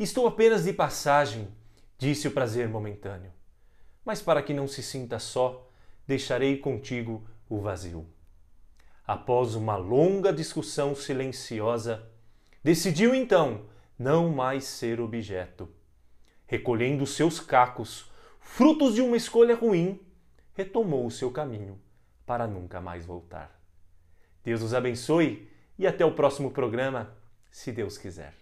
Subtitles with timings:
[0.00, 1.46] Estou apenas de passagem,
[1.98, 3.30] disse o prazer momentâneo.
[4.02, 5.70] Mas para que não se sinta só,
[6.06, 8.06] deixarei contigo o vazio.
[9.06, 12.08] Após uma longa discussão silenciosa,
[12.64, 13.66] decidiu então
[13.98, 15.68] não mais ser objeto.
[16.46, 18.10] Recolhendo seus cacos,
[18.40, 20.00] frutos de uma escolha ruim,
[20.54, 21.78] retomou o seu caminho
[22.24, 23.54] para nunca mais voltar.
[24.42, 25.46] Deus os abençoe
[25.78, 27.14] e até o próximo programa,
[27.50, 28.40] se Deus quiser.